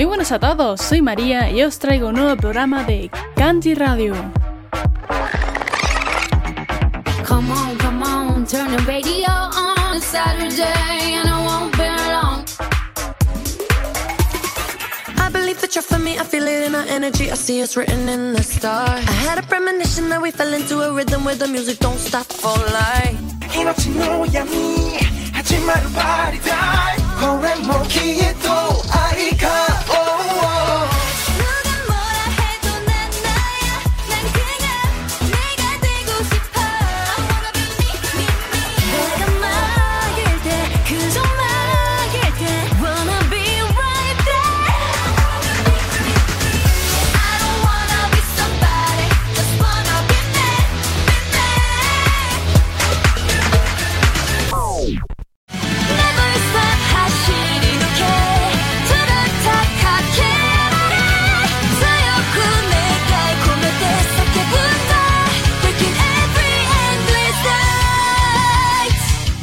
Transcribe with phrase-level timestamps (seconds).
[0.00, 4.14] Muy buenas a todos, soy María y os traigo un nuevo programa de Kanji Radio.
[7.28, 9.94] Come on, come on, turn the radio on.
[9.94, 12.46] It's Saturday and I won't be long.
[15.18, 17.30] I believe that you're for me, I feel it in our energy.
[17.30, 19.06] I see it's written in the stars.
[19.06, 22.24] I had a premonition that we fell into a rhythm where the music don't stop
[22.24, 23.20] for life.
[23.54, 24.46] 이너지 너야
[25.92, 27.00] party time.
[27.20, 27.54] 거래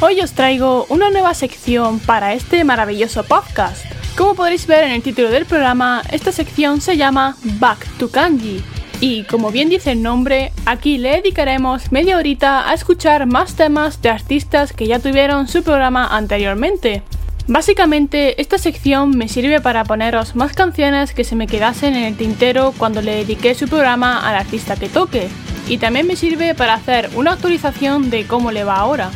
[0.00, 3.84] Hoy os traigo una nueva sección para este maravilloso podcast.
[4.16, 8.62] Como podréis ver en el título del programa, esta sección se llama Back to Kanji.
[9.00, 14.00] Y como bien dice el nombre, aquí le dedicaremos media horita a escuchar más temas
[14.00, 17.02] de artistas que ya tuvieron su programa anteriormente.
[17.48, 22.16] Básicamente, esta sección me sirve para poneros más canciones que se me quedasen en el
[22.16, 25.28] tintero cuando le dediqué su programa al artista que toque.
[25.66, 29.10] Y también me sirve para hacer una actualización de cómo le va ahora.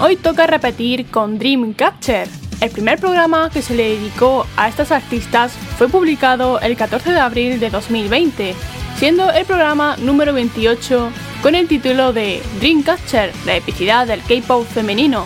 [0.00, 2.28] Hoy toca repetir con Dreamcatcher.
[2.60, 7.18] El primer programa que se le dedicó a estas artistas fue publicado el 14 de
[7.18, 8.54] abril de 2020,
[8.96, 11.10] siendo el programa número 28
[11.42, 15.24] con el título de Dreamcatcher, la epicidad del K-pop femenino.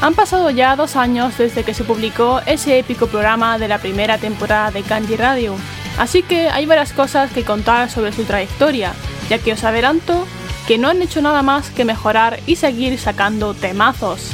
[0.00, 4.18] Han pasado ya dos años desde que se publicó ese épico programa de la primera
[4.18, 5.56] temporada de Kanji Radio,
[5.98, 8.92] así que hay varias cosas que contar sobre su trayectoria,
[9.28, 10.28] ya que os adelanto
[10.66, 14.30] que no han hecho nada más que mejorar y seguir sacando temazos.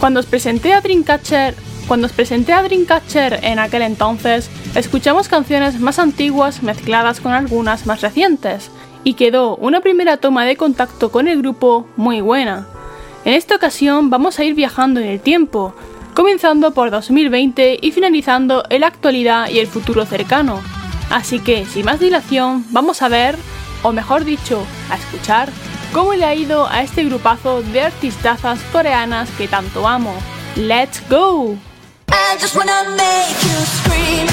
[0.00, 1.54] Cuando os presenté a Dreamcatcher,
[1.86, 7.86] cuando os presenté a Dreamcatcher en aquel entonces, escuchamos canciones más antiguas mezcladas con algunas
[7.86, 8.70] más recientes,
[9.04, 12.66] y quedó una primera toma de contacto con el grupo muy buena.
[13.24, 15.74] En esta ocasión vamos a ir viajando en el tiempo,
[16.14, 20.60] comenzando por 2020 y finalizando en la actualidad y el futuro cercano.
[21.10, 23.36] Así que, sin más dilación, vamos a ver,
[23.82, 25.50] o mejor dicho, a escuchar,
[25.92, 30.14] cómo le ha ido a este grupazo de artistazas coreanas que tanto amo.
[30.56, 31.56] ¡Let's go!
[32.10, 34.28] I just wanna make you scream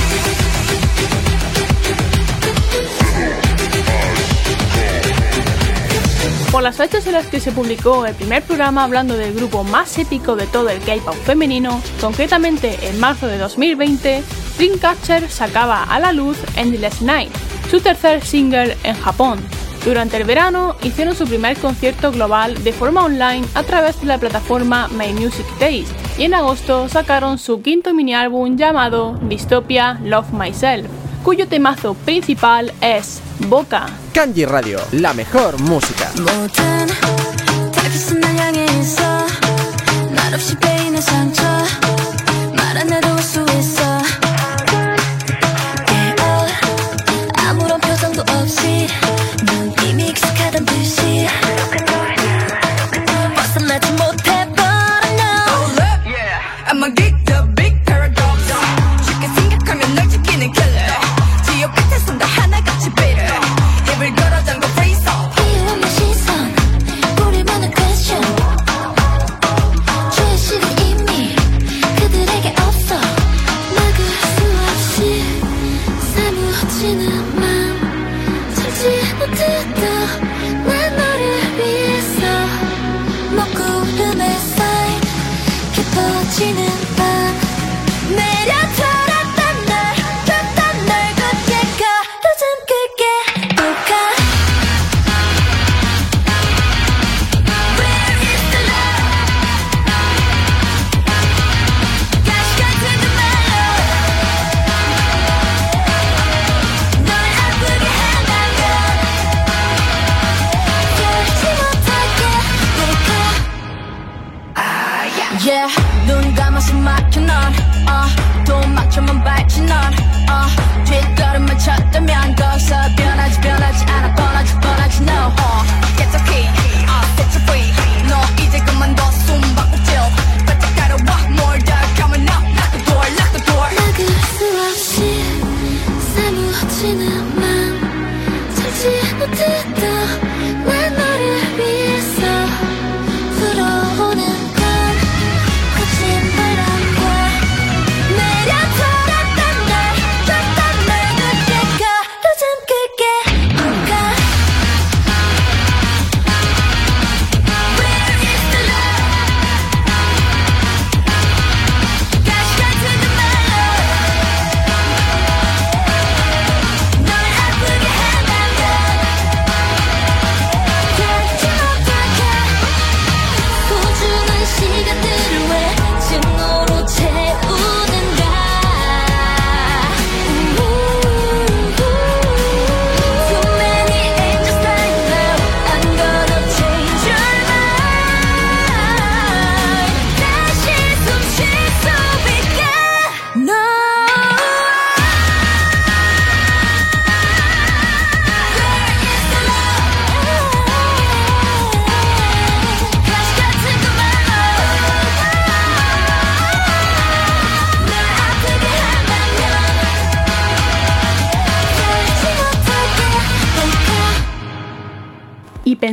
[6.52, 9.98] Por las fechas en las que se publicó el primer programa hablando del grupo más
[9.98, 14.24] épico de todo el K-pop femenino, concretamente en marzo de 2020,
[14.58, 17.32] Dreamcatcher sacaba a la luz Endless Night,
[17.70, 19.40] su tercer single en Japón.
[19.86, 24.18] Durante el verano hicieron su primer concierto global de forma online a través de la
[24.18, 25.86] plataforma My Music Taste
[26.18, 30.88] y en agosto sacaron su quinto mini álbum llamado Dystopia Love Myself,
[31.24, 33.86] cuyo temazo principal es Boca.
[34.12, 36.10] Kanji Radio, la mejor música.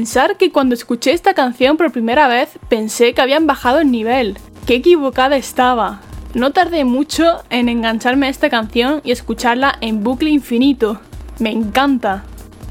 [0.02, 4.36] Pensar que cuando escuché esta canción por primera vez pensé que habían bajado el nivel.
[4.66, 6.00] ¡Qué equivocada estaba!
[6.34, 11.00] No tardé mucho en engancharme a esta canción y escucharla en bucle infinito.
[11.38, 12.24] Me encanta.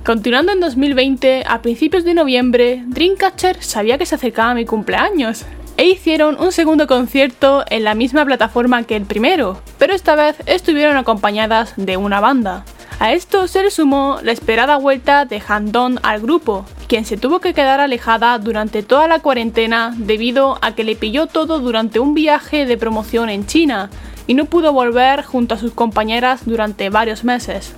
[0.03, 5.45] Continuando en 2020, a principios de noviembre, Dreamcatcher sabía que se acercaba mi cumpleaños.
[5.77, 10.35] E hicieron un segundo concierto en la misma plataforma que el primero, pero esta vez
[10.47, 12.65] estuvieron acompañadas de una banda.
[12.99, 17.39] A esto se le sumó la esperada vuelta de Handon al grupo, quien se tuvo
[17.39, 22.13] que quedar alejada durante toda la cuarentena debido a que le pilló todo durante un
[22.13, 23.89] viaje de promoción en China
[24.27, 27.73] y no pudo volver junto a sus compañeras durante varios meses.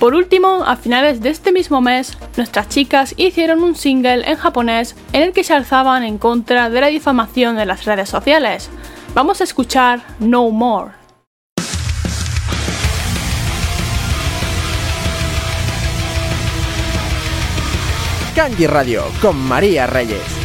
[0.00, 4.96] Por último, a finales de este mismo mes, nuestras chicas hicieron un single en japonés
[5.12, 8.70] en el que se alzaban en contra de la difamación de las redes sociales.
[9.14, 10.97] Vamos a escuchar No More.
[18.38, 20.37] Kanji Radio con María Reyes.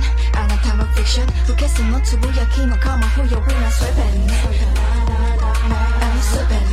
[0.00, 0.30] fiction.
[0.34, 1.26] I like comic fiction.
[1.48, 4.30] 웃겠음 뭐 투부야키 뭐 come on who you when I'm slipping
[6.02, 6.68] I'm slipping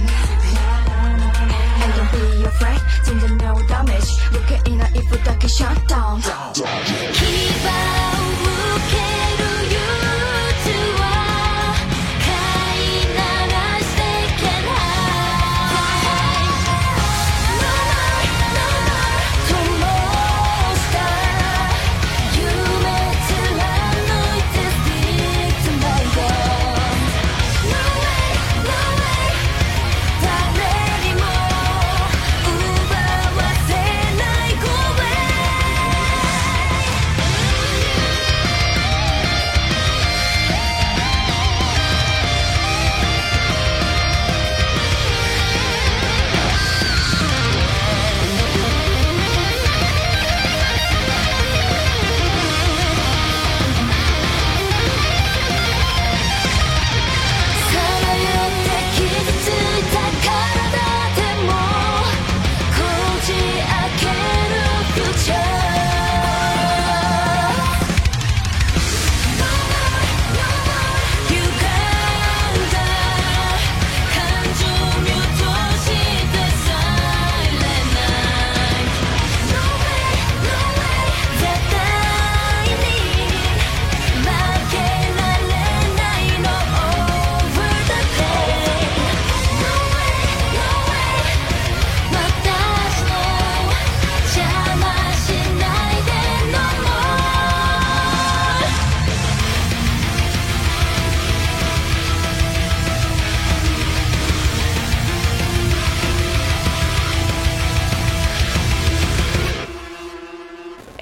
[1.79, 2.81] I don't be afraid.
[3.03, 4.11] 진짜 no damage.
[4.31, 6.21] Look at in a if you take shut down
[6.53, 7.67] 기바
[8.43, 9.42] 우케로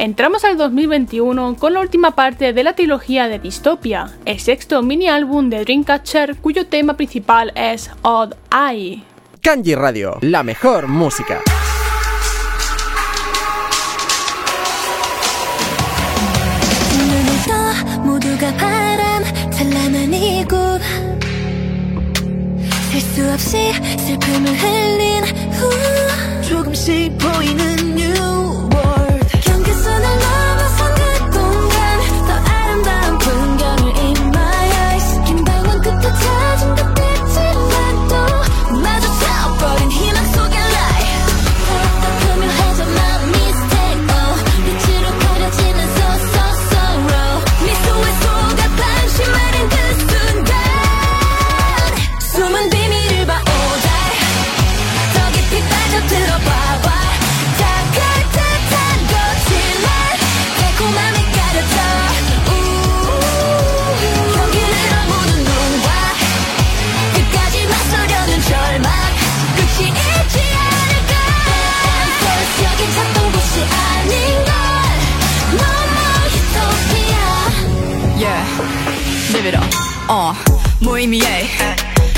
[0.01, 5.07] Entramos al 2021 con la última parte de la trilogía de Dystopia, el sexto mini
[5.07, 9.03] álbum de Dreamcatcher cuyo tema principal es Odd Eye.
[9.41, 11.43] Kanji Radio, la mejor música.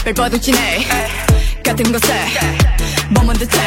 [0.05, 0.85] 멜버둥 지네.
[1.63, 2.13] 같은 곳에
[3.09, 3.57] 머문 듯해.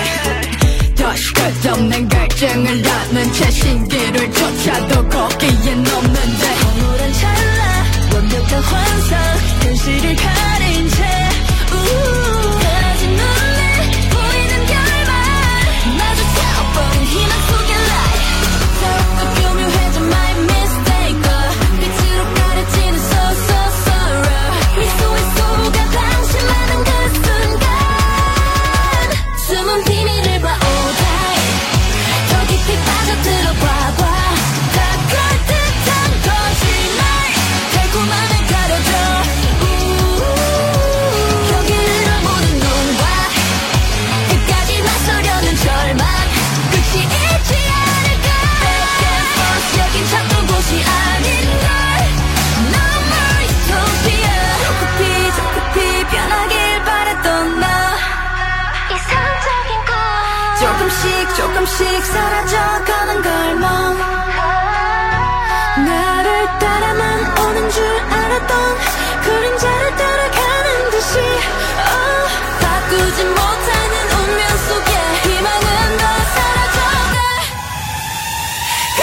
[0.95, 6.47] 다시 끝없는 갈증을 낳는 채 신기를 쫓아도 거기엔 없는데.
[6.47, 7.85] 허물은 찰나.
[8.13, 9.39] 완벽한 환상.
[9.63, 11.29] 현실을 가린 채.
[11.73, 15.97] 우우 사라진 눈에 보이는 결말.
[15.97, 17.56] 마주쳐본 희망 속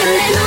[0.03, 0.42] Turn you.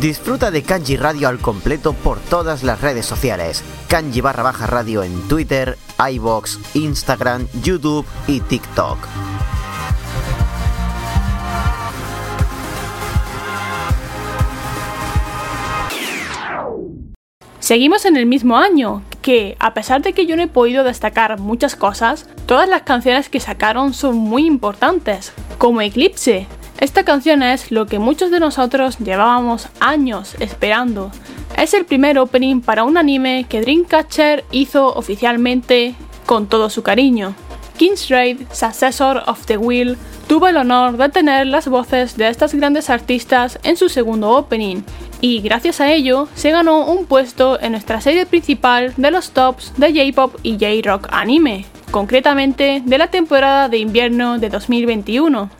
[0.00, 3.62] Disfruta de Kanji Radio al completo por todas las redes sociales.
[3.86, 5.76] Kanji barra baja radio en Twitter,
[6.12, 8.96] iBox, Instagram, YouTube y TikTok.
[17.58, 21.38] Seguimos en el mismo año, que a pesar de que yo no he podido destacar
[21.38, 26.46] muchas cosas, todas las canciones que sacaron son muy importantes, como Eclipse,
[26.80, 31.10] esta canción es lo que muchos de nosotros llevábamos años esperando.
[31.58, 35.94] Es el primer opening para un anime que Dreamcatcher hizo oficialmente
[36.24, 37.34] con todo su cariño.
[37.76, 42.54] King's Raid, Successor of the Will, tuvo el honor de tener las voces de estas
[42.54, 44.82] grandes artistas en su segundo opening,
[45.20, 49.74] y gracias a ello se ganó un puesto en nuestra serie principal de los tops
[49.76, 55.59] de J-Pop y J-Rock anime, concretamente de la temporada de invierno de 2021.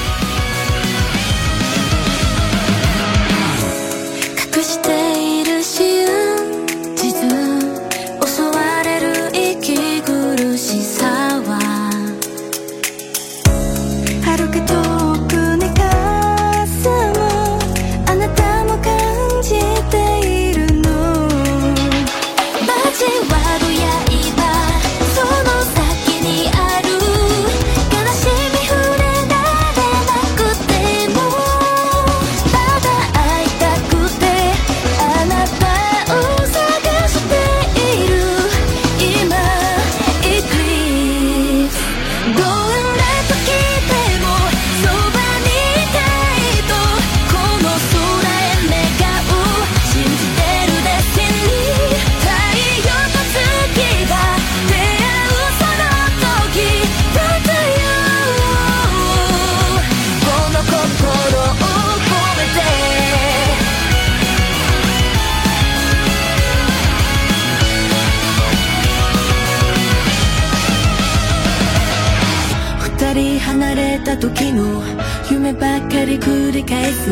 [74.11, 74.83] た時の
[75.29, 77.09] 夢ばっかり繰り返す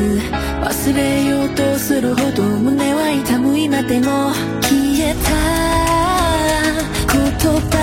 [0.61, 5.29] 忘れようとするほど胸は痛む今でも消えた
[7.13, 7.21] 言
[7.71, 7.79] 葉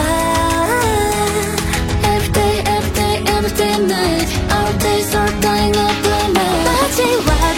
[2.03, 6.45] Everyday, everyday, everyday night Our days are dying up right now
[6.85, 7.56] 街は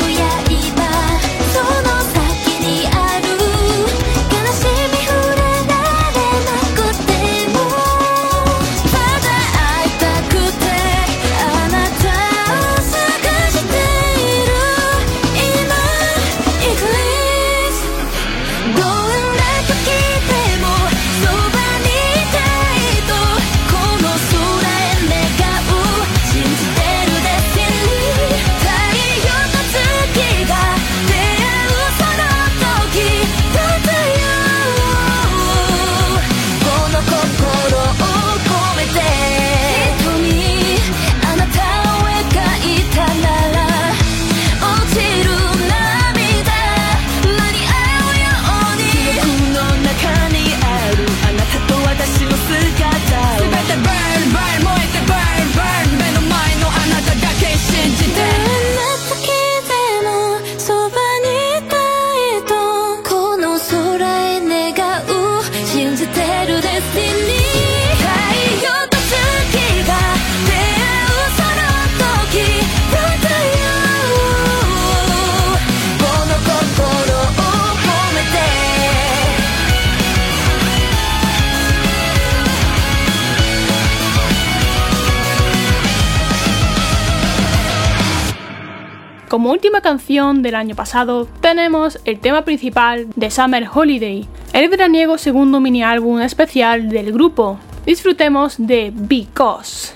[89.28, 95.19] Como última canción del año pasado, tenemos el tema principal de Summer Holiday, el veraniego
[95.19, 97.58] segundo mini álbum especial del grupo.
[97.84, 99.93] Disfrutemos de Because.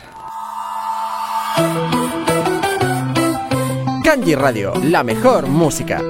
[4.05, 6.03] Kanji Radio, la mejor música.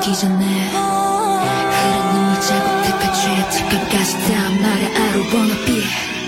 [0.00, 4.50] 지기 전에 흐른 눈물 자국 대패 취해 특급 가시 다.
[4.50, 6.19] 말해 I don't wanna be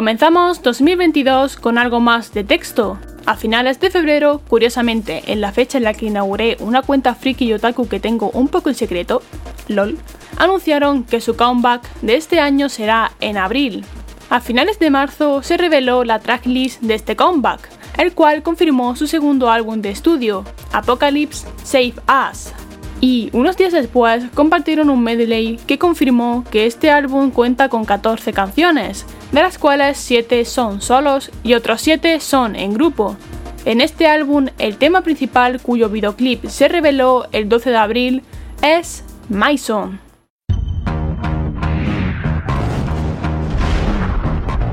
[0.00, 2.98] Comenzamos 2022 con algo más de texto.
[3.26, 7.44] A finales de febrero, curiosamente, en la fecha en la que inauguré una cuenta friki
[7.44, 9.20] y otaku que tengo un poco en secreto,
[9.68, 9.98] LOL,
[10.38, 13.84] anunciaron que su comeback de este año será en abril.
[14.30, 19.06] A finales de marzo se reveló la tracklist de este comeback, el cual confirmó su
[19.06, 22.54] segundo álbum de estudio, Apocalypse Save Us.
[23.02, 28.32] Y unos días después compartieron un medley que confirmó que este álbum cuenta con 14
[28.32, 33.16] canciones, de las cuales 7 son solos y otros 7 son en grupo.
[33.64, 38.22] En este álbum, el tema principal cuyo videoclip se reveló el 12 de abril
[38.62, 39.98] es My Song.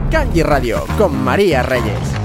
[0.10, 2.17] Kanji Radio con María Reyes.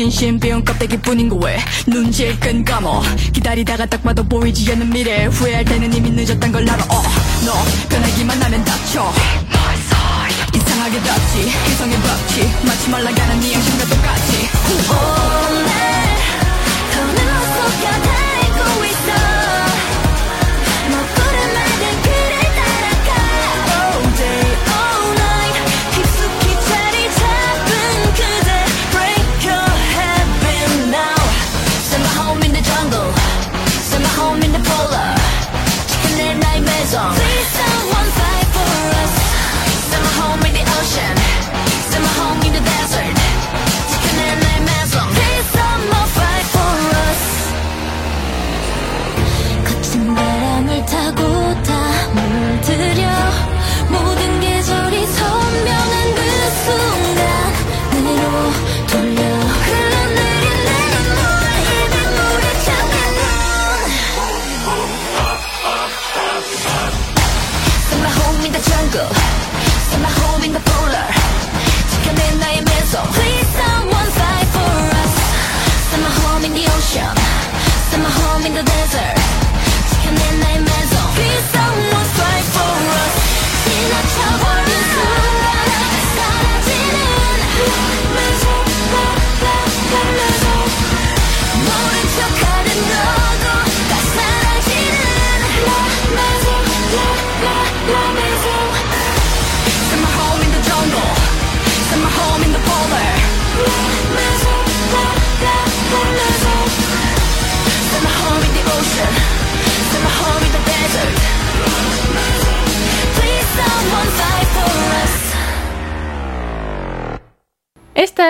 [0.00, 1.58] 진심 비운 껍데기 뿐인 거왜?
[1.86, 3.02] 눈질 끈 감어.
[3.34, 5.26] 기다리다가 딱 봐도 보이지 않는 미래.
[5.26, 6.82] 후회할 때는 이미 늦었단 걸 알아.
[6.84, 7.02] 어,
[7.44, 7.52] 너
[7.90, 9.12] 변하기만 하면 다쳐.
[10.54, 14.48] 이상하게 닿지 이성의 법칙 마치 말라가는 네 양심과 똑같이.
[14.88, 15.79] All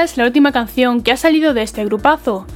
[0.03, 2.47] Es la última canción que ha salido de este grupazo.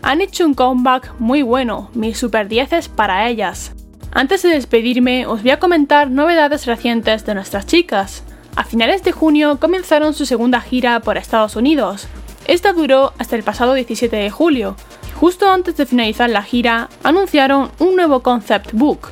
[0.00, 3.72] Han hecho un comeback muy bueno, mis super 10 para ellas.
[4.10, 8.24] Antes de despedirme, os voy a comentar novedades recientes de nuestras chicas.
[8.56, 12.08] A finales de junio comenzaron su segunda gira por Estados Unidos.
[12.46, 14.74] Esta duró hasta el pasado 17 de julio.
[15.20, 19.08] Justo antes de finalizar la gira, anunciaron un nuevo concept book,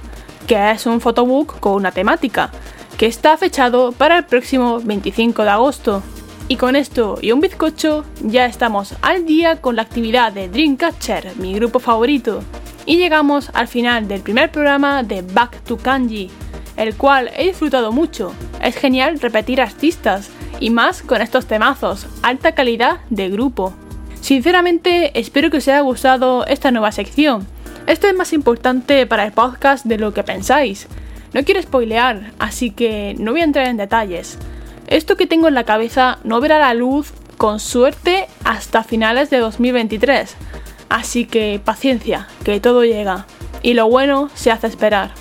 [0.46, 2.52] que es un photobook con una temática,
[2.96, 6.02] que está fechado para el próximo 25 de agosto.
[6.48, 11.36] Y con esto y un bizcocho ya estamos al día con la actividad de Dreamcatcher,
[11.36, 12.42] mi grupo favorito.
[12.84, 16.30] Y llegamos al final del primer programa de Back to Kanji,
[16.76, 18.34] el cual he disfrutado mucho.
[18.60, 23.72] Es genial repetir artistas y más con estos temazos, alta calidad de grupo.
[24.20, 27.46] Sinceramente espero que os haya gustado esta nueva sección.
[27.86, 30.86] Esto es más importante para el podcast de lo que pensáis.
[31.32, 34.38] No quiero spoilear, así que no voy a entrar en detalles.
[34.92, 39.38] Esto que tengo en la cabeza no verá la luz con suerte hasta finales de
[39.38, 40.36] 2023.
[40.90, 43.24] Así que paciencia, que todo llega.
[43.62, 45.12] Y lo bueno se hace esperar.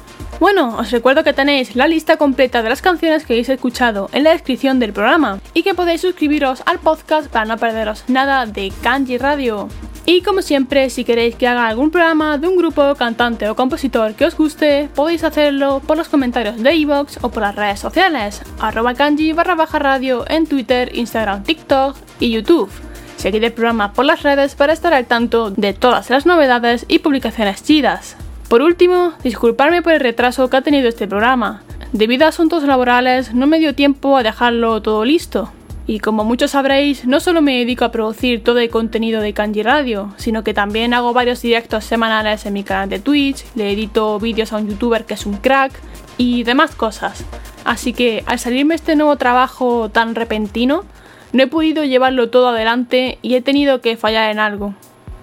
[0.41, 4.25] Bueno, os recuerdo que tenéis la lista completa de las canciones que habéis escuchado en
[4.25, 8.73] la descripción del programa y que podéis suscribiros al podcast para no perderos nada de
[8.83, 9.69] Kanji Radio.
[10.05, 14.15] Y como siempre, si queréis que haga algún programa de un grupo, cantante o compositor
[14.15, 18.41] que os guste, podéis hacerlo por los comentarios de iVoox o por las redes sociales,
[18.59, 22.71] arroba kanji barra baja radio en Twitter, Instagram, TikTok y YouTube.
[23.17, 26.99] Seguid el programa por las redes para estar al tanto de todas las novedades y
[26.99, 28.17] publicaciones chidas.
[28.49, 31.61] Por último, disculparme por el retraso que ha tenido este programa.
[31.93, 35.51] Debido a asuntos laborales no me dio tiempo a dejarlo todo listo.
[35.87, 39.63] Y como muchos sabréis, no solo me dedico a producir todo el contenido de Kanji
[39.63, 44.19] Radio, sino que también hago varios directos semanales en mi canal de Twitch, le edito
[44.19, 45.73] vídeos a un youtuber que es un crack
[46.17, 47.25] y demás cosas.
[47.65, 50.85] Así que al salirme este nuevo trabajo tan repentino,
[51.33, 54.73] no he podido llevarlo todo adelante y he tenido que fallar en algo.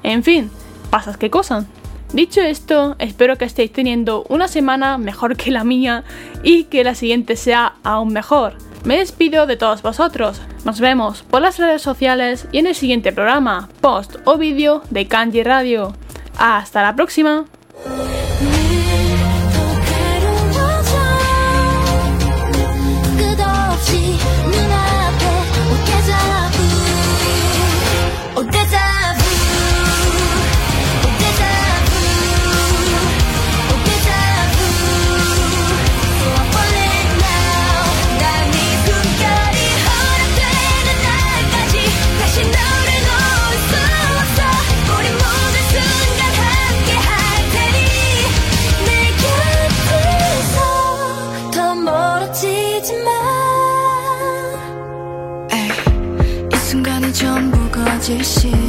[0.03, 0.51] En fin,
[0.91, 1.67] pasas que cosas.
[2.13, 6.05] Dicho esto, espero que estéis teniendo una semana mejor que la mía
[6.43, 8.55] y que la siguiente sea aún mejor.
[8.85, 10.41] Me despido de todos vosotros.
[10.65, 15.07] Nos vemos por las redes sociales y en el siguiente programa, post o vídeo de
[15.07, 15.95] Kanji Radio.
[16.39, 17.47] Hasta la próxima.
[58.11, 58.68] 에이,